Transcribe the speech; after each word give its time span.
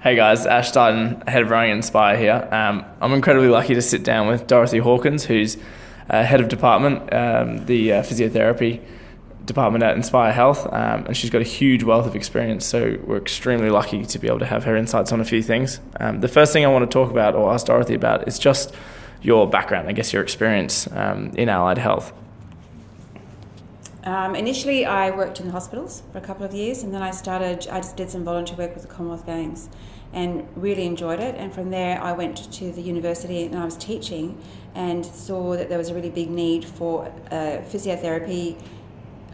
Hey 0.00 0.14
guys, 0.14 0.46
Ash 0.46 0.70
Dutton, 0.70 1.22
head 1.26 1.42
of 1.42 1.50
Running 1.50 1.72
Inspire 1.72 2.16
here. 2.16 2.48
Um, 2.52 2.84
I'm 3.00 3.12
incredibly 3.12 3.48
lucky 3.48 3.74
to 3.74 3.82
sit 3.82 4.04
down 4.04 4.28
with 4.28 4.46
Dorothy 4.46 4.78
Hawkins, 4.78 5.24
who's 5.24 5.56
uh, 6.08 6.22
head 6.22 6.40
of 6.40 6.46
department, 6.46 7.12
um, 7.12 7.66
the 7.66 7.94
uh, 7.94 8.02
physiotherapy 8.04 8.80
department 9.44 9.82
at 9.82 9.96
Inspire 9.96 10.30
Health, 10.30 10.66
um, 10.66 11.06
and 11.06 11.16
she's 11.16 11.30
got 11.30 11.40
a 11.40 11.44
huge 11.44 11.82
wealth 11.82 12.06
of 12.06 12.14
experience. 12.14 12.64
So 12.64 12.96
we're 13.06 13.16
extremely 13.16 13.70
lucky 13.70 14.04
to 14.04 14.18
be 14.20 14.28
able 14.28 14.38
to 14.38 14.46
have 14.46 14.62
her 14.62 14.76
insights 14.76 15.10
on 15.10 15.20
a 15.20 15.24
few 15.24 15.42
things. 15.42 15.80
Um, 15.98 16.20
the 16.20 16.28
first 16.28 16.52
thing 16.52 16.64
I 16.64 16.68
want 16.68 16.88
to 16.88 16.94
talk 16.94 17.10
about 17.10 17.34
or 17.34 17.52
ask 17.52 17.66
Dorothy 17.66 17.94
about 17.94 18.28
is 18.28 18.38
just 18.38 18.76
your 19.20 19.50
background, 19.50 19.88
I 19.88 19.92
guess 19.94 20.12
your 20.12 20.22
experience 20.22 20.86
um, 20.92 21.32
in 21.34 21.48
allied 21.48 21.78
health. 21.78 22.12
Um, 24.04 24.36
initially, 24.36 24.86
I 24.86 25.10
worked 25.10 25.40
in 25.40 25.46
the 25.46 25.52
hospitals 25.52 26.02
for 26.12 26.18
a 26.18 26.20
couple 26.20 26.46
of 26.46 26.54
years, 26.54 26.82
and 26.82 26.94
then 26.94 27.02
I 27.02 27.10
started. 27.10 27.66
I 27.68 27.80
just 27.80 27.96
did 27.96 28.10
some 28.10 28.24
volunteer 28.24 28.56
work 28.56 28.74
with 28.74 28.82
the 28.82 28.88
Commonwealth 28.88 29.26
Games, 29.26 29.68
and 30.12 30.46
really 30.56 30.86
enjoyed 30.86 31.20
it. 31.20 31.34
And 31.34 31.52
from 31.52 31.70
there, 31.70 32.00
I 32.02 32.12
went 32.12 32.50
to 32.52 32.72
the 32.72 32.80
university 32.80 33.44
and 33.44 33.56
I 33.56 33.64
was 33.64 33.76
teaching, 33.76 34.40
and 34.74 35.04
saw 35.04 35.56
that 35.56 35.68
there 35.68 35.78
was 35.78 35.90
a 35.90 35.94
really 35.94 36.10
big 36.10 36.30
need 36.30 36.64
for 36.64 37.12
a 37.30 37.64
physiotherapy 37.68 38.56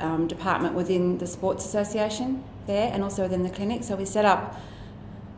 um, 0.01 0.27
department 0.27 0.75
within 0.75 1.19
the 1.19 1.27
sports 1.27 1.65
association 1.65 2.43
there, 2.67 2.91
and 2.93 3.03
also 3.03 3.23
within 3.23 3.43
the 3.43 3.51
clinic. 3.51 3.85
So 3.85 3.97
we 3.97 4.07
set 4.07 4.25
up 4.25 4.59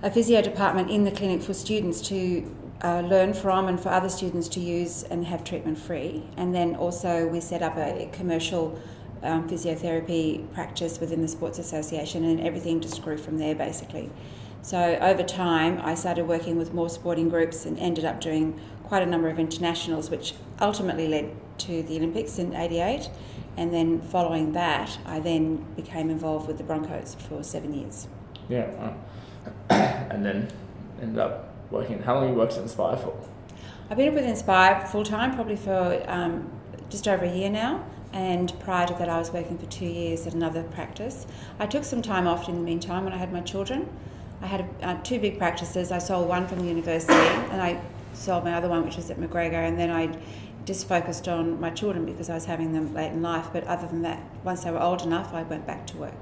a 0.03 0.11
physio 0.11 0.41
department 0.41 0.91
in 0.91 1.05
the 1.05 1.11
clinic 1.11 1.43
for 1.43 1.53
students 1.53 2.01
to 2.03 2.55
uh, 2.85 3.01
learn 3.01 3.33
from 3.33 3.67
and 3.67 3.81
for 3.81 3.89
other 3.89 4.09
students 4.09 4.47
to 4.49 4.61
use 4.61 5.03
and 5.05 5.27
have 5.27 5.43
treatment 5.43 5.79
free. 5.79 6.23
And 6.37 6.55
then 6.55 6.77
also 6.77 7.27
we 7.27 7.41
set 7.41 7.63
up 7.63 7.77
a 7.77 8.09
commercial 8.13 8.79
um, 9.23 9.49
physiotherapy 9.49 10.53
practice 10.53 11.01
within 11.01 11.23
the 11.23 11.29
Sports 11.29 11.59
Association, 11.59 12.25
and 12.25 12.41
everything 12.41 12.81
just 12.81 13.03
grew 13.03 13.17
from 13.17 13.39
there 13.39 13.55
basically. 13.55 14.11
So 14.63 14.99
over 15.01 15.23
time, 15.23 15.81
I 15.83 15.95
started 15.95 16.27
working 16.27 16.57
with 16.57 16.75
more 16.75 16.89
sporting 16.89 17.29
groups 17.29 17.67
and 17.67 17.79
ended 17.79 18.05
up 18.05 18.21
doing 18.21 18.61
quite 18.83 19.03
a 19.03 19.07
number 19.07 19.29
of 19.29 19.39
internationals, 19.39 20.11
which 20.11 20.35
ultimately 20.61 21.07
led 21.07 21.31
to 21.59 21.83
the 21.83 21.97
Olympics 21.97 22.39
in 22.39 22.55
'88. 22.55 23.09
And 23.57 23.73
then 23.73 24.03
following 24.03 24.53
that, 24.53 24.99
I 25.07 25.21
then 25.21 25.65
became 25.77 26.11
involved 26.11 26.47
with 26.47 26.59
the 26.59 26.65
Broncos 26.65 27.15
for 27.15 27.43
seven 27.43 27.73
years. 27.73 28.07
Yeah, 28.49 28.93
and 29.71 30.25
then 30.25 30.49
ended 31.01 31.19
up 31.19 31.55
working. 31.71 32.03
How 32.03 32.17
long 32.17 32.29
you 32.29 32.35
worked 32.35 32.55
at 32.55 32.63
Inspire 32.63 32.97
for? 32.97 33.17
I've 33.89 33.97
been 33.97 34.15
with 34.15 34.25
Inspire 34.25 34.85
full 34.87 35.05
time, 35.05 35.35
probably 35.35 35.57
for 35.57 36.05
um, 36.09 36.51
just 36.91 37.09
over 37.09 37.25
a 37.25 37.33
year 37.33 37.51
now 37.51 37.85
and 38.17 38.59
prior 38.61 38.87
to 38.87 38.95
that 38.95 39.11
I 39.11 39.19
was 39.19 39.31
working 39.31 39.59
for 39.59 39.67
two 39.67 39.85
years 39.85 40.27
at 40.27 40.33
another 40.33 40.63
practice. 40.63 41.27
I 41.59 41.67
took 41.67 41.85
some 41.85 42.01
time 42.01 42.27
off 42.27 42.49
in 42.49 42.55
the 42.55 42.63
meantime 42.63 43.05
when 43.05 43.13
I 43.13 43.19
had 43.19 43.31
my 43.31 43.43
children. 43.43 43.87
I 44.41 44.47
had 44.47 44.69
uh, 44.83 44.97
two 45.03 45.21
big 45.21 45.37
practices. 45.37 45.93
I 45.93 45.99
sold 45.99 46.27
one 46.27 46.49
from 46.49 46.61
the 46.61 46.65
university 46.65 47.13
and 47.13 47.61
I 47.61 47.79
sold 48.15 48.45
my 48.45 48.55
other 48.55 48.69
one 48.69 48.87
which 48.87 48.97
was 48.97 49.11
at 49.11 49.19
MacGregor 49.19 49.61
and 49.61 49.79
then 49.79 49.91
I 49.91 50.17
just 50.65 50.89
focused 50.89 51.29
on 51.29 51.61
my 51.61 51.69
children 51.69 52.07
because 52.07 52.31
I 52.31 52.35
was 52.35 52.47
having 52.47 52.73
them 52.73 52.95
late 52.95 53.13
in 53.13 53.21
life 53.21 53.49
but 53.53 53.65
other 53.65 53.87
than 53.87 54.01
that 54.03 54.23
once 54.45 54.65
they 54.65 54.71
were 54.71 54.81
old 54.81 55.03
enough 55.03 55.35
I 55.35 55.43
went 55.43 55.67
back 55.67 55.87
to 55.89 55.99
work. 55.99 56.15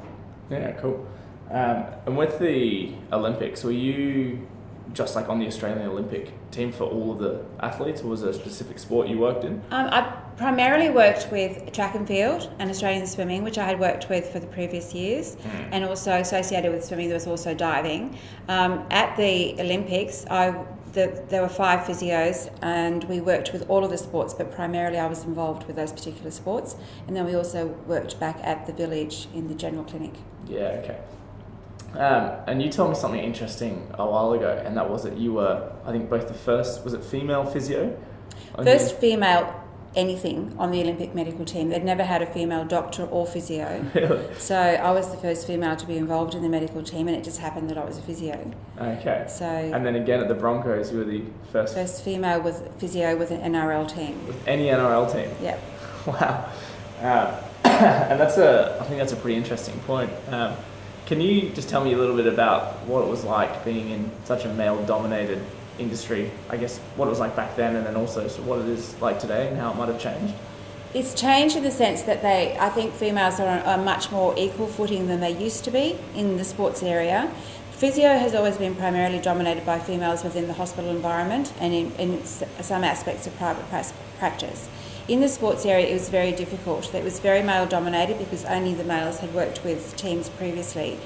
Yeah, 0.50 0.72
cool. 0.72 1.06
Um, 1.48 1.86
and 2.06 2.16
with 2.16 2.40
the 2.40 2.92
Olympics, 3.12 3.62
were 3.62 3.70
you 3.70 4.48
just 4.92 5.14
like 5.14 5.28
on 5.28 5.38
the 5.38 5.46
Australian 5.46 5.86
Olympic 5.86 6.32
team 6.50 6.72
for 6.72 6.84
all 6.84 7.12
of 7.12 7.18
the 7.18 7.44
athletes, 7.60 8.02
or 8.02 8.08
was 8.08 8.22
there 8.22 8.30
a 8.30 8.34
specific 8.34 8.78
sport 8.78 9.08
you 9.08 9.18
worked 9.18 9.44
in? 9.44 9.62
Um, 9.70 9.88
I 9.90 10.23
primarily 10.36 10.90
worked 10.90 11.28
with 11.30 11.72
track 11.72 11.94
and 11.94 12.06
field 12.06 12.50
and 12.58 12.70
Australian 12.70 13.06
swimming, 13.06 13.44
which 13.44 13.58
I 13.58 13.64
had 13.64 13.78
worked 13.78 14.08
with 14.08 14.30
for 14.30 14.40
the 14.40 14.46
previous 14.46 14.94
years, 14.94 15.36
mm. 15.36 15.68
and 15.72 15.84
also 15.84 16.12
associated 16.12 16.72
with 16.72 16.84
swimming, 16.84 17.08
there 17.08 17.16
was 17.16 17.26
also 17.26 17.54
diving. 17.54 18.18
Um, 18.48 18.84
at 18.90 19.16
the 19.16 19.54
Olympics, 19.60 20.26
I 20.30 20.64
the, 20.94 21.24
there 21.28 21.42
were 21.42 21.48
five 21.48 21.80
physios, 21.80 22.50
and 22.62 23.04
we 23.04 23.20
worked 23.20 23.52
with 23.52 23.68
all 23.68 23.84
of 23.84 23.90
the 23.90 23.98
sports, 23.98 24.32
but 24.32 24.52
primarily 24.52 24.98
I 24.98 25.06
was 25.06 25.24
involved 25.24 25.66
with 25.66 25.76
those 25.76 25.92
particular 25.92 26.30
sports. 26.30 26.76
And 27.06 27.16
then 27.16 27.26
we 27.26 27.34
also 27.34 27.66
worked 27.86 28.18
back 28.20 28.38
at 28.42 28.66
the 28.66 28.72
village 28.72 29.26
in 29.34 29.48
the 29.48 29.54
general 29.54 29.84
clinic. 29.84 30.14
Yeah, 30.48 30.80
okay. 30.82 31.00
Um, 31.98 32.44
and 32.46 32.62
you 32.62 32.70
told 32.70 32.90
me 32.90 32.96
something 32.96 33.20
interesting 33.20 33.90
a 33.94 34.06
while 34.06 34.32
ago, 34.32 34.62
and 34.64 34.76
that 34.76 34.88
was 34.88 35.02
that 35.02 35.16
you 35.16 35.34
were, 35.34 35.72
I 35.84 35.92
think, 35.92 36.08
both 36.08 36.28
the 36.28 36.34
first, 36.34 36.84
was 36.84 36.92
it 36.92 37.04
female 37.04 37.44
physio? 37.44 37.96
First 38.62 38.96
female 38.98 39.63
anything 39.96 40.54
on 40.58 40.70
the 40.70 40.80
Olympic 40.80 41.14
medical 41.14 41.44
team. 41.44 41.68
They'd 41.68 41.84
never 41.84 42.04
had 42.04 42.22
a 42.22 42.26
female 42.26 42.64
doctor 42.64 43.04
or 43.04 43.26
physio. 43.26 43.84
Really? 43.94 44.34
So 44.38 44.56
I 44.56 44.90
was 44.90 45.10
the 45.10 45.16
first 45.16 45.46
female 45.46 45.76
to 45.76 45.86
be 45.86 45.96
involved 45.96 46.34
in 46.34 46.42
the 46.42 46.48
medical 46.48 46.82
team, 46.82 47.08
and 47.08 47.16
it 47.16 47.24
just 47.24 47.38
happened 47.38 47.70
that 47.70 47.78
I 47.78 47.84
was 47.84 47.96
a 47.96 48.02
physio. 48.02 48.52
Okay. 48.78 49.24
So. 49.28 49.46
And 49.46 49.86
then 49.86 49.94
again 49.94 50.20
at 50.20 50.28
the 50.28 50.34
Broncos, 50.34 50.92
you 50.92 50.98
were 50.98 51.04
the 51.04 51.22
first. 51.52 51.74
First 51.74 52.04
female 52.04 52.42
with 52.42 52.68
physio 52.78 53.16
with 53.16 53.30
an 53.30 53.40
NRL 53.52 53.92
team. 53.92 54.26
With 54.26 54.46
any 54.46 54.66
NRL 54.66 55.10
team. 55.12 55.30
Yep. 55.42 55.62
Wow. 56.06 56.50
Um, 57.00 57.34
and 57.64 58.20
that's 58.20 58.36
a, 58.36 58.76
I 58.78 58.84
think 58.84 58.98
that's 58.98 59.12
a 59.12 59.16
pretty 59.16 59.38
interesting 59.38 59.78
point. 59.80 60.10
Um, 60.28 60.54
can 61.06 61.20
you 61.20 61.48
just 61.50 61.68
tell 61.68 61.82
me 61.82 61.92
a 61.92 61.96
little 61.96 62.16
bit 62.16 62.26
about 62.26 62.78
what 62.86 63.02
it 63.02 63.08
was 63.08 63.24
like 63.24 63.64
being 63.64 63.90
in 63.90 64.10
such 64.24 64.44
a 64.44 64.48
male 64.48 64.84
dominated 64.84 65.42
industry? 65.78 66.30
I 66.48 66.56
guess 66.56 66.78
what 66.96 67.06
it 67.06 67.10
was 67.10 67.20
like 67.20 67.34
back 67.36 67.56
then 67.56 67.76
and 67.76 67.86
then 67.86 67.96
also 67.96 68.28
what 68.42 68.60
it 68.60 68.68
is 68.68 69.00
like 69.00 69.18
today 69.18 69.48
and 69.48 69.56
how 69.56 69.70
it 69.72 69.76
might 69.76 69.88
have 69.88 70.00
changed? 70.00 70.34
It's 70.94 71.12
changed 71.12 71.56
in 71.56 71.64
the 71.64 71.72
sense 71.72 72.02
that 72.02 72.22
they, 72.22 72.56
I 72.58 72.68
think 72.68 72.94
females 72.94 73.40
are 73.40 73.48
on 73.48 73.80
a 73.80 73.82
much 73.82 74.12
more 74.12 74.32
equal 74.38 74.68
footing 74.68 75.08
than 75.08 75.20
they 75.20 75.36
used 75.36 75.64
to 75.64 75.70
be 75.70 75.98
in 76.14 76.36
the 76.36 76.44
sports 76.44 76.82
area. 76.82 77.32
Physio 77.72 78.16
has 78.16 78.34
always 78.34 78.56
been 78.56 78.76
primarily 78.76 79.18
dominated 79.18 79.66
by 79.66 79.80
females 79.80 80.22
within 80.22 80.46
the 80.46 80.52
hospital 80.52 80.90
environment 80.90 81.52
and 81.58 81.74
in, 81.74 81.92
in 81.96 82.24
some 82.24 82.84
aspects 82.84 83.26
of 83.26 83.36
private 83.36 83.64
practice. 84.18 84.68
In 85.08 85.20
the 85.20 85.28
sports 85.28 85.66
area, 85.66 85.88
it 85.88 85.92
was 85.92 86.08
very 86.08 86.32
difficult. 86.32 86.94
It 86.94 87.04
was 87.04 87.18
very 87.18 87.42
male 87.42 87.66
dominated 87.66 88.18
because 88.18 88.44
only 88.44 88.72
the 88.72 88.84
males 88.84 89.18
had 89.18 89.34
worked 89.34 89.64
with 89.64 89.96
teams 89.96 90.28
previously. 90.30 90.98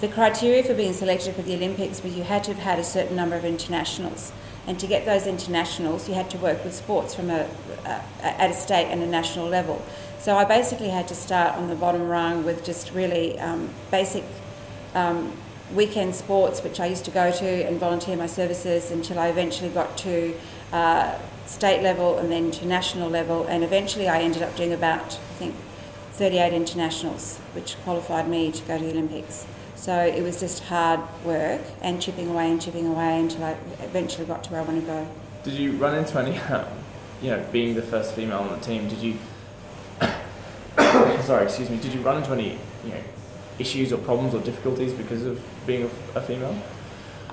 The 0.00 0.08
criteria 0.08 0.62
for 0.62 0.72
being 0.72 0.94
selected 0.94 1.34
for 1.34 1.42
the 1.42 1.54
Olympics 1.54 2.02
was 2.02 2.16
you 2.16 2.22
had 2.22 2.42
to 2.44 2.54
have 2.54 2.62
had 2.62 2.78
a 2.78 2.84
certain 2.84 3.14
number 3.14 3.36
of 3.36 3.44
internationals. 3.44 4.32
And 4.66 4.80
to 4.80 4.86
get 4.86 5.04
those 5.04 5.26
internationals, 5.26 6.08
you 6.08 6.14
had 6.14 6.30
to 6.30 6.38
work 6.38 6.64
with 6.64 6.74
sports 6.74 7.14
from 7.14 7.28
a, 7.28 7.46
a, 7.84 8.02
at 8.22 8.50
a 8.50 8.54
state 8.54 8.86
and 8.86 9.02
a 9.02 9.06
national 9.06 9.46
level. 9.46 9.84
So 10.18 10.38
I 10.38 10.46
basically 10.46 10.88
had 10.88 11.06
to 11.08 11.14
start 11.14 11.54
on 11.56 11.68
the 11.68 11.74
bottom 11.74 12.08
rung 12.08 12.46
with 12.46 12.64
just 12.64 12.92
really 12.92 13.38
um, 13.40 13.68
basic 13.90 14.24
um, 14.94 15.34
weekend 15.74 16.14
sports, 16.14 16.62
which 16.62 16.80
I 16.80 16.86
used 16.86 17.04
to 17.04 17.10
go 17.10 17.30
to 17.30 17.46
and 17.66 17.78
volunteer 17.78 18.16
my 18.16 18.26
services 18.26 18.90
until 18.90 19.18
I 19.18 19.28
eventually 19.28 19.68
got 19.68 19.98
to 19.98 20.34
uh, 20.72 21.18
state 21.44 21.82
level 21.82 22.16
and 22.16 22.32
then 22.32 22.50
to 22.52 22.66
national 22.66 23.10
level. 23.10 23.44
And 23.48 23.62
eventually 23.62 24.08
I 24.08 24.22
ended 24.22 24.42
up 24.42 24.56
doing 24.56 24.72
about, 24.72 25.02
I 25.02 25.34
think, 25.34 25.54
38 26.12 26.54
internationals, 26.54 27.36
which 27.52 27.76
qualified 27.84 28.28
me 28.28 28.50
to 28.50 28.62
go 28.62 28.78
to 28.78 28.84
the 28.84 28.92
Olympics. 28.92 29.46
So 29.80 29.98
it 29.98 30.22
was 30.22 30.38
just 30.38 30.64
hard 30.64 31.00
work 31.24 31.62
and 31.80 32.02
chipping 32.02 32.28
away 32.28 32.50
and 32.50 32.60
chipping 32.60 32.86
away 32.86 33.18
until 33.18 33.44
I 33.44 33.56
eventually 33.80 34.26
got 34.26 34.44
to 34.44 34.50
where 34.50 34.60
I 34.60 34.64
want 34.64 34.78
to 34.78 34.86
go. 34.86 35.08
Did 35.42 35.54
you 35.54 35.72
run 35.72 35.96
into 35.96 36.18
any, 36.18 36.36
um, 36.38 36.66
you 37.22 37.30
know, 37.30 37.42
being 37.50 37.74
the 37.74 37.80
first 37.80 38.14
female 38.14 38.40
on 38.40 38.50
the 38.50 38.62
team, 38.62 38.90
did 38.90 38.98
you, 38.98 39.16
sorry, 41.22 41.44
excuse 41.44 41.70
me, 41.70 41.78
did 41.78 41.94
you 41.94 42.02
run 42.02 42.18
into 42.18 42.30
any, 42.32 42.58
you 42.84 42.90
know, 42.90 43.00
issues 43.58 43.90
or 43.90 43.96
problems 43.96 44.34
or 44.34 44.42
difficulties 44.42 44.92
because 44.92 45.24
of 45.24 45.40
being 45.66 45.84
a, 45.84 46.18
a 46.18 46.20
female? 46.20 46.54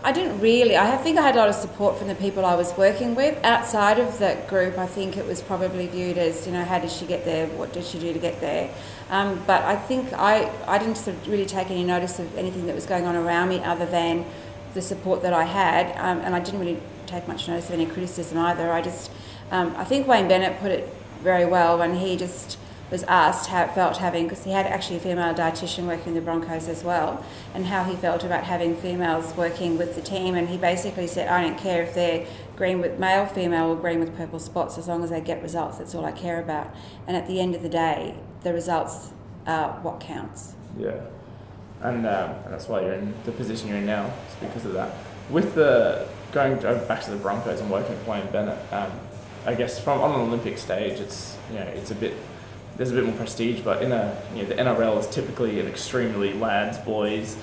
I 0.08 0.14
didn't 0.14 0.40
really. 0.40 0.78
I 0.78 0.96
think 0.96 1.18
I 1.18 1.22
had 1.22 1.36
a 1.36 1.38
lot 1.38 1.50
of 1.50 1.56
support 1.56 1.98
from 1.98 2.08
the 2.08 2.16
people 2.16 2.46
I 2.46 2.56
was 2.56 2.72
working 2.78 3.14
with. 3.14 3.38
Outside 3.44 4.00
of 4.00 4.18
that 4.20 4.48
group, 4.48 4.78
I 4.78 4.88
think 4.88 5.18
it 5.18 5.26
was 5.26 5.42
probably 5.42 5.88
viewed 5.88 6.18
as, 6.18 6.48
you 6.48 6.54
know, 6.54 6.64
how 6.64 6.80
did 6.80 6.92
she 6.92 7.06
get 7.06 7.26
there? 7.26 7.46
What 7.48 7.74
did 7.74 7.84
she 7.84 8.00
do 8.00 8.14
to 8.14 8.20
get 8.20 8.40
there? 8.40 8.74
Um, 9.10 9.44
but 9.46 9.64
I 9.64 9.76
think 9.76 10.14
I, 10.14 10.50
I 10.66 10.78
didn't 10.78 10.96
sort 10.96 11.18
of 11.18 11.28
really 11.28 11.46
take 11.46 11.70
any 11.72 11.84
notice 11.84 12.20
of 12.20 12.38
anything 12.38 12.68
that 12.68 12.74
was 12.74 12.86
going 12.86 13.06
on 13.06 13.18
around 13.18 13.50
me 13.50 13.62
other 13.62 13.86
than 13.86 14.24
the 14.74 14.82
support 14.82 15.24
that 15.24 15.34
I 15.34 15.44
had. 15.44 15.88
Um, 15.98 16.24
and 16.24 16.34
I 16.34 16.40
didn't 16.40 16.62
really 16.62 16.80
take 17.06 17.28
much 17.28 17.50
notice 17.50 17.68
of 17.68 17.74
any 17.74 17.86
criticism 17.86 18.38
either. 18.38 18.72
I 18.72 18.82
just, 18.82 19.12
um, 19.52 19.76
I 19.76 19.84
think 19.84 20.08
Wayne 20.08 20.30
Bennett 20.30 20.58
put 20.62 20.72
it 20.72 20.88
very 21.22 21.44
well 21.44 21.80
when 21.80 21.94
he 21.94 22.16
just 22.16 22.58
was 22.90 23.04
asked 23.04 23.50
how 23.50 23.64
it 23.64 23.72
felt 23.74 23.98
having, 23.98 24.24
because 24.24 24.44
he 24.44 24.52
had 24.52 24.66
actually 24.66 24.98
a 24.98 25.00
female 25.00 25.34
dietitian 25.34 25.88
working 25.88 26.10
in 26.10 26.14
the 26.14 26.22
Broncos 26.22 26.68
as 26.68 26.84
well, 26.84 27.24
and 27.54 27.66
how 27.66 27.84
he 27.84 27.96
felt 27.96 28.24
about 28.24 28.44
having 28.44 28.76
females 28.76 29.36
working 29.36 29.78
with 29.78 29.96
the 29.96 30.02
team. 30.02 30.36
And 30.36 30.50
he 30.50 30.58
basically 30.58 31.08
said, 31.08 31.28
I 31.28 31.42
don't 31.42 31.58
care 31.58 31.84
if 31.84 31.94
they're 31.94 32.26
green 32.56 32.80
with 32.80 32.98
male, 33.00 33.26
female, 33.26 33.72
or 33.72 33.76
green 33.76 34.00
with 34.00 34.16
purple 34.16 34.40
spots, 34.40 34.78
as 34.78 34.88
long 34.88 35.04
as 35.04 35.10
they 35.10 35.22
get 35.22 35.42
results, 35.42 35.78
that's 35.78 35.94
all 35.94 36.06
I 36.06 36.12
care 36.12 36.42
about. 36.42 36.74
And 37.08 37.18
at 37.18 37.28
the 37.28 37.40
end 37.40 37.56
of 37.56 37.62
the 37.62 37.70
day, 37.70 38.16
the 38.44 38.54
results 38.54 39.12
are 39.46 39.80
what 39.82 40.00
counts. 40.00 40.56
Yeah. 40.78 41.00
And, 41.82 42.06
and 42.06 42.54
that's 42.54 42.68
why 42.68 42.82
you're 42.82 42.94
in 42.94 43.14
the 43.24 43.32
position 43.32 43.70
you're 43.70 43.78
in 43.78 43.86
now, 43.86 44.12
it's 44.26 44.36
because 44.36 44.66
of 44.66 44.74
that. 44.74 44.96
With 45.30 45.56
the 45.56 46.08
going 46.32 46.60
back 46.88 47.04
to 47.04 47.12
the 47.12 47.18
Broncos 47.18 47.60
and 47.60 47.70
working 47.70 47.98
with 47.98 48.08
Wayne 48.08 48.28
Bennett, 48.32 48.58
um, 48.74 48.92
I 49.46 49.54
guess 49.54 49.80
from 49.80 50.02
on 50.02 50.20
an 50.20 50.28
Olympic 50.28 50.58
stage, 50.58 51.00
it's 51.00 51.38
you 51.50 51.60
know 51.60 51.66
it's 51.66 51.92
a 51.92 51.96
bit 51.96 52.14
there's 52.78 52.92
a 52.92 52.94
bit 52.94 53.06
more 53.06 53.16
prestige, 53.16 53.62
but 53.62 53.82
in 53.82 53.92
a 53.92 54.22
you 54.34 54.44
know, 54.44 54.50
the 54.50 54.56
NRL 54.56 55.00
is 55.00 55.08
typically 55.08 55.60
an 55.60 55.68
extremely 55.68 56.34
lads, 56.34 56.78
boys, 56.78 57.36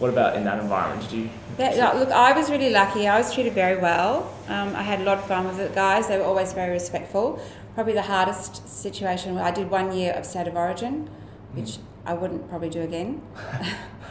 what 0.00 0.10
about 0.10 0.34
in 0.34 0.44
that 0.44 0.58
environment? 0.58 1.08
Did 1.08 1.18
you? 1.18 1.30
Yeah, 1.58 1.92
look, 1.92 2.08
I 2.10 2.32
was 2.32 2.50
really 2.50 2.70
lucky. 2.70 3.06
I 3.06 3.18
was 3.18 3.32
treated 3.32 3.52
very 3.52 3.78
well. 3.78 4.34
Um, 4.48 4.74
I 4.74 4.82
had 4.82 5.00
a 5.00 5.04
lot 5.04 5.18
of 5.18 5.26
fun 5.26 5.46
with 5.46 5.58
the 5.58 5.68
guys. 5.74 6.08
They 6.08 6.16
were 6.16 6.24
always 6.24 6.54
very 6.54 6.70
respectful. 6.70 7.40
Probably 7.74 7.92
the 7.92 8.02
hardest 8.02 8.66
situation. 8.66 9.36
I 9.36 9.50
did 9.50 9.70
one 9.70 9.92
year 9.92 10.14
of 10.14 10.24
state 10.24 10.48
of 10.48 10.56
origin, 10.56 11.10
which 11.52 11.72
mm. 11.72 11.80
I 12.06 12.14
wouldn't 12.14 12.48
probably 12.48 12.70
do 12.70 12.80
again. 12.80 13.22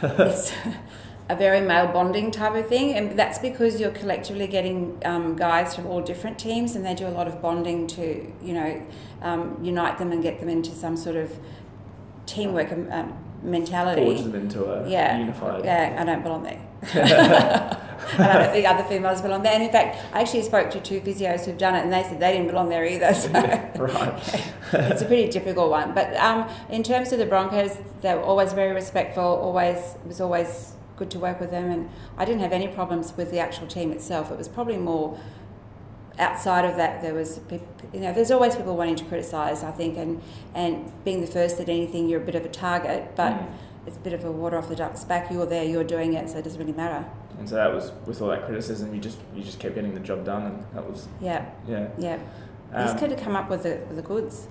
a 1.30 1.36
very 1.36 1.60
male 1.60 1.86
bonding 1.86 2.30
type 2.32 2.54
of 2.54 2.66
thing, 2.66 2.94
and 2.94 3.16
that's 3.16 3.38
because 3.38 3.80
you're 3.80 3.92
collectively 3.92 4.48
getting 4.48 5.00
um, 5.04 5.36
guys 5.36 5.76
from 5.76 5.86
all 5.86 6.00
different 6.00 6.38
teams, 6.38 6.74
and 6.74 6.84
they 6.84 6.94
do 6.94 7.06
a 7.06 7.14
lot 7.20 7.28
of 7.28 7.40
bonding 7.40 7.86
to 7.86 8.32
you 8.42 8.52
know 8.52 8.82
um, 9.22 9.56
unite 9.62 9.98
them 9.98 10.10
and 10.10 10.22
get 10.22 10.40
them 10.40 10.48
into 10.48 10.72
some 10.72 10.96
sort 10.96 11.16
of 11.16 11.38
teamwork 12.26 12.72
um, 12.72 13.16
mentality. 13.42 14.04
Forge 14.04 14.22
them 14.22 14.34
into 14.34 14.64
a 14.64 14.88
yeah, 14.88 15.18
unified. 15.18 15.64
Yeah, 15.64 15.96
I 15.98 16.04
don't 16.04 16.22
belong 16.22 16.42
there. 16.42 16.60
and 16.94 17.78
I 18.18 18.42
don't 18.42 18.52
think 18.52 18.66
other 18.66 18.84
females 18.84 19.22
belong 19.22 19.44
there. 19.44 19.52
And 19.52 19.62
in 19.62 19.70
fact, 19.70 19.98
I 20.12 20.22
actually 20.22 20.42
spoke 20.42 20.70
to 20.70 20.80
two 20.80 21.00
physios 21.00 21.44
who've 21.44 21.58
done 21.58 21.76
it, 21.76 21.84
and 21.84 21.92
they 21.92 22.02
said 22.02 22.18
they 22.18 22.32
didn't 22.32 22.48
belong 22.48 22.70
there 22.70 22.84
either. 22.84 23.14
So 23.14 23.30
right. 23.30 24.44
it's 24.72 25.02
a 25.02 25.06
pretty 25.06 25.28
difficult 25.28 25.70
one. 25.70 25.94
But 25.94 26.16
um, 26.16 26.48
in 26.70 26.82
terms 26.82 27.12
of 27.12 27.20
the 27.20 27.26
Broncos, 27.26 27.76
they 28.00 28.14
were 28.14 28.22
always 28.22 28.52
very 28.52 28.72
respectful. 28.72 29.22
Always 29.22 29.76
it 29.76 30.06
was 30.06 30.20
always 30.20 30.74
good 31.00 31.10
to 31.10 31.18
work 31.18 31.40
with 31.40 31.50
them, 31.50 31.70
and 31.70 31.90
I 32.16 32.24
didn't 32.24 32.42
have 32.42 32.52
any 32.52 32.68
problems 32.68 33.16
with 33.16 33.30
the 33.32 33.40
actual 33.40 33.66
team 33.66 33.90
itself. 33.90 34.30
It 34.30 34.38
was 34.38 34.48
probably 34.48 34.76
more 34.76 35.18
outside 36.18 36.64
of 36.64 36.76
that, 36.76 37.02
there 37.02 37.14
was, 37.14 37.40
you 37.92 38.00
know, 38.00 38.12
there's 38.12 38.30
always 38.30 38.54
people 38.54 38.76
wanting 38.76 38.96
to 38.96 39.04
criticise, 39.04 39.64
I 39.64 39.70
think, 39.70 39.96
and, 39.96 40.22
and 40.54 40.92
being 41.02 41.22
the 41.22 41.26
first 41.26 41.58
at 41.58 41.68
anything, 41.68 42.08
you're 42.08 42.20
a 42.20 42.24
bit 42.24 42.34
of 42.34 42.44
a 42.44 42.48
target, 42.48 43.16
but 43.16 43.32
mm. 43.32 43.52
it's 43.86 43.96
a 43.96 44.00
bit 44.00 44.12
of 44.12 44.24
a 44.24 44.30
water 44.30 44.58
off 44.58 44.68
the 44.68 44.76
duck's 44.76 45.02
back. 45.02 45.30
You're 45.30 45.46
there, 45.46 45.64
you're 45.64 45.82
doing 45.82 46.12
it, 46.12 46.28
so 46.28 46.38
it 46.38 46.44
doesn't 46.44 46.60
really 46.60 46.74
matter. 46.74 47.08
And 47.38 47.48
so 47.48 47.54
that 47.54 47.72
was 47.72 47.92
with 48.04 48.20
all 48.20 48.28
that 48.28 48.44
criticism, 48.44 48.94
you 48.94 49.00
just 49.00 49.18
you 49.34 49.42
just 49.42 49.58
kept 49.58 49.74
getting 49.74 49.94
the 49.94 50.00
job 50.00 50.26
done, 50.26 50.44
and 50.44 50.64
that 50.74 50.88
was 50.88 51.08
yeah, 51.22 51.48
yeah, 51.66 51.88
yeah. 51.96 52.18
Um, 52.74 52.82
you 52.82 52.92
just 52.92 53.00
had 53.00 53.08
to 53.08 53.16
come 53.16 53.34
up 53.34 53.48
with 53.48 53.62
the 53.62 53.80
with 53.88 53.96
the 53.96 54.02
goods. 54.02 54.46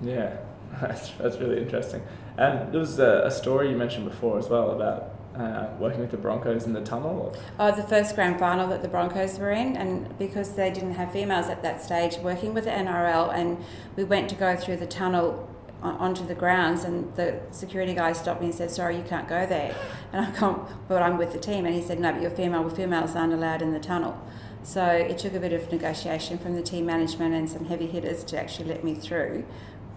Yeah, 0.00 0.36
that's, 0.80 1.10
that's 1.10 1.38
really 1.38 1.60
interesting. 1.60 2.02
And 2.38 2.72
there 2.72 2.78
was 2.78 3.00
a, 3.00 3.22
a 3.24 3.30
story 3.32 3.70
you 3.70 3.76
mentioned 3.76 4.04
before 4.04 4.38
as 4.38 4.48
well 4.48 4.70
about 4.70 5.19
uh, 5.36 5.68
working 5.78 6.00
with 6.00 6.10
the 6.10 6.16
Broncos 6.16 6.64
in 6.64 6.72
the 6.72 6.80
tunnel? 6.80 7.36
Oh, 7.58 7.74
the 7.74 7.82
first 7.82 8.14
grand 8.14 8.38
final 8.38 8.68
that 8.68 8.82
the 8.82 8.88
Broncos 8.88 9.38
were 9.38 9.50
in, 9.52 9.76
and 9.76 10.18
because 10.18 10.54
they 10.54 10.70
didn't 10.70 10.94
have 10.94 11.12
females 11.12 11.46
at 11.46 11.62
that 11.62 11.82
stage, 11.82 12.16
working 12.18 12.54
with 12.54 12.64
the 12.64 12.70
NRL, 12.70 13.32
and 13.32 13.58
we 13.96 14.04
went 14.04 14.28
to 14.30 14.34
go 14.34 14.56
through 14.56 14.78
the 14.78 14.86
tunnel 14.86 15.48
onto 15.82 16.26
the 16.26 16.34
grounds, 16.34 16.84
and 16.84 17.14
the 17.16 17.40
security 17.50 17.94
guy 17.94 18.12
stopped 18.12 18.40
me 18.40 18.48
and 18.48 18.54
said, 18.54 18.70
"Sorry, 18.70 18.96
you 18.96 19.02
can't 19.02 19.28
go 19.28 19.46
there." 19.46 19.74
And 20.12 20.26
I 20.26 20.30
can't 20.32 20.60
but 20.88 21.02
I'm 21.02 21.18
with 21.18 21.32
the 21.32 21.38
team, 21.38 21.64
and 21.66 21.74
he 21.74 21.80
said, 21.80 22.00
"No, 22.00 22.12
but 22.12 22.20
you're 22.20 22.32
female. 22.32 22.62
Well, 22.62 22.74
females 22.74 23.14
aren't 23.14 23.32
allowed 23.32 23.62
in 23.62 23.72
the 23.72 23.78
tunnel." 23.78 24.20
So 24.62 24.84
it 24.84 25.18
took 25.18 25.34
a 25.34 25.40
bit 25.40 25.52
of 25.52 25.70
negotiation 25.70 26.36
from 26.38 26.54
the 26.54 26.62
team 26.62 26.84
management 26.84 27.34
and 27.34 27.48
some 27.48 27.66
heavy 27.66 27.86
hitters 27.86 28.24
to 28.24 28.38
actually 28.38 28.68
let 28.68 28.84
me 28.84 28.94
through. 28.94 29.44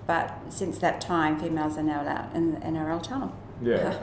But 0.07 0.39
since 0.49 0.77
that 0.79 1.01
time, 1.01 1.39
females 1.39 1.77
are 1.77 1.83
now 1.83 2.03
allowed 2.03 2.35
in 2.35 2.53
the 2.53 2.59
NRL 2.59 3.01
tunnel. 3.01 3.35
Yeah. 3.63 3.97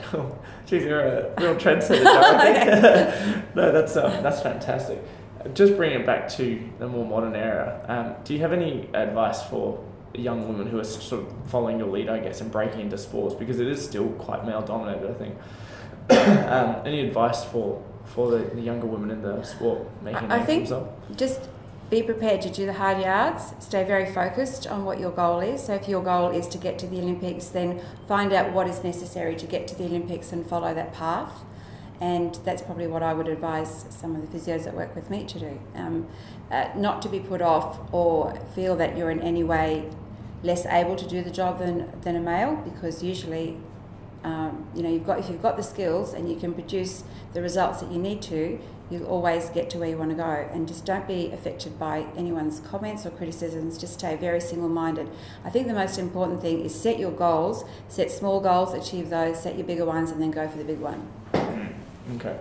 Geez, 0.67 0.85
you're 0.85 1.01
a 1.01 1.35
real 1.41 1.55
trendsetter, 1.57 2.05
no, 3.55 3.73
that's 3.73 3.97
um, 3.97 4.23
that's 4.23 4.41
fantastic. 4.41 4.99
Just 5.55 5.77
bringing 5.77 6.01
it 6.01 6.07
back 6.07 6.29
to 6.31 6.69
the 6.79 6.89
more 6.89 7.07
modern 7.07 7.35
era, 7.35 7.85
um, 7.89 8.25
do 8.25 8.35
you 8.35 8.41
have 8.41 8.53
any 8.53 8.89
advice 8.93 9.43
for 9.43 9.83
young 10.15 10.49
women 10.49 10.67
who 10.67 10.79
are 10.79 10.85
sort 10.85 11.23
of 11.23 11.33
following 11.51 11.79
your 11.79 11.89
lead, 11.89 12.09
I 12.09 12.19
guess, 12.19 12.41
and 12.41 12.51
breaking 12.51 12.81
into 12.81 12.99
sports 12.99 13.35
because 13.35 13.61
it 13.61 13.69
is 13.69 13.83
still 13.83 14.09
quite 14.13 14.45
male 14.45 14.61
dominated, 14.61 15.11
I 15.11 15.15
think. 15.15 15.37
um, 16.51 16.83
any 16.85 17.07
advice 17.07 17.45
for 17.45 17.83
for 18.07 18.31
the, 18.31 18.39
the, 18.39 18.61
younger 18.61 18.87
women 18.87 19.13
in 19.13 19.23
the 19.23 19.41
sport 19.45 19.87
making 20.03 20.33
I 20.33 20.43
think 20.45 20.69
just 21.15 21.49
be 21.91 22.03
prepared 22.03 22.41
to 22.43 22.51
do 22.51 22.67
the 22.67 22.75
hard 22.75 23.01
yards. 23.01 23.53
Stay 23.59 23.83
very 23.83 24.11
focused 24.11 24.67
on 24.67 24.85
what 24.85 25.01
your 25.01 25.11
goal 25.11 25.41
is. 25.41 25.65
So, 25.65 25.75
if 25.75 25.89
your 25.89 26.03
goal 26.03 26.31
is 26.31 26.47
to 26.49 26.59
get 26.59 26.79
to 26.79 26.87
the 26.87 26.99
Olympics, 26.99 27.47
then 27.47 27.81
find 28.07 28.33
out 28.33 28.53
what 28.53 28.69
is 28.69 28.85
necessary 28.85 29.35
to 29.37 29.47
get 29.47 29.67
to 29.69 29.75
the 29.75 29.85
Olympics 29.85 30.33
and 30.33 30.47
follow 30.47 30.73
that 30.73 30.93
path. 30.93 31.43
And 32.01 32.37
that's 32.45 32.63
probably 32.63 32.87
what 32.87 33.03
I 33.03 33.13
would 33.13 33.29
advise 33.29 33.85
some 33.91 34.17
of 34.17 34.23
the 34.23 34.39
physios 34.39 34.65
that 34.65 34.75
work 34.75 34.95
with 34.95 35.11
me 35.11 35.25
to 35.25 35.39
do. 35.39 35.61
Um, 35.75 36.09
uh, 36.51 36.69
not 36.75 37.03
to 37.03 37.09
be 37.09 37.21
put 37.21 37.43
off 37.43 37.79
or 37.93 38.39
feel 38.55 38.75
that 38.77 38.97
you're 38.97 39.11
in 39.11 39.21
any 39.21 39.45
way 39.45 39.91
less 40.43 40.65
able 40.67 40.97
to 40.97 41.07
do 41.07 41.23
the 41.23 41.31
job 41.31 41.59
than, 41.59 41.93
than 42.01 42.17
a 42.17 42.21
male, 42.21 42.57
because 42.57 43.03
usually 43.03 43.59
um, 44.23 44.67
you 44.75 44.83
know, 44.83 44.91
you've 44.91 45.07
got 45.07 45.19
if 45.19 45.29
you've 45.29 45.43
got 45.43 45.57
the 45.57 45.63
skills 45.63 46.13
and 46.13 46.31
you 46.31 46.37
can 46.37 46.53
produce 46.53 47.05
the 47.33 47.41
results 47.41 47.81
that 47.81 47.91
you 47.91 47.99
need 47.99 48.21
to, 48.23 48.61
you'll 48.91 49.07
always 49.07 49.49
get 49.51 49.71
to 49.71 49.79
where 49.79 49.89
you 49.89 49.97
want 49.97 50.11
to 50.11 50.17
go. 50.17 50.49
And 50.53 50.69
just 50.69 50.85
don't 50.85 51.07
be 51.07 51.31
affected 51.33 51.79
by 51.79 52.07
anyone's 52.17 52.61
comments 52.61 53.07
or 53.07 53.11
criticisms. 53.11 53.79
Just 53.79 53.95
stay 53.95 54.17
very 54.17 54.41
single-minded. 54.41 55.09
I 55.45 55.51
think 55.51 55.69
the 55.69 55.75
most 55.75 55.99
important 55.99 56.43
thing 56.43 56.61
is 56.61 56.75
set 56.75 56.99
your 56.99 57.13
goals, 57.13 57.65
set 57.89 58.11
small 58.11 58.41
goals, 58.41 58.75
achieve 58.75 59.09
those, 59.11 59.41
set 59.43 59.57
your 59.57 59.67
bigger 59.67 59.85
ones, 59.85 60.11
and 60.11 60.21
then 60.21 60.31
go 60.31 60.49
for 60.49 60.59
the 60.59 60.65
big 60.65 60.81
one. 60.81 61.11
Okay. 62.17 62.37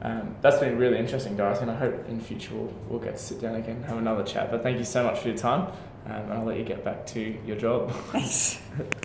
Um, 0.00 0.36
that's 0.40 0.58
been 0.58 0.78
really 0.78 0.98
interesting, 0.98 1.36
Dorothy, 1.36 1.62
and 1.62 1.70
I 1.70 1.76
hope 1.76 2.08
in 2.08 2.18
future 2.18 2.54
we'll, 2.54 2.72
we'll 2.88 3.00
get 3.00 3.18
to 3.18 3.22
sit 3.22 3.42
down 3.42 3.56
again 3.56 3.76
and 3.76 3.84
have 3.84 3.98
another 3.98 4.22
chat. 4.22 4.50
But 4.50 4.62
thank 4.62 4.78
you 4.78 4.84
so 4.84 5.04
much 5.04 5.18
for 5.18 5.28
your 5.28 5.36
time, 5.36 5.70
um, 6.06 6.12
and 6.12 6.32
I'll 6.32 6.44
let 6.44 6.56
you 6.56 6.64
get 6.64 6.82
back 6.82 7.06
to 7.08 7.20
your 7.44 7.56
job. 7.56 7.90
Thanks. 8.12 8.58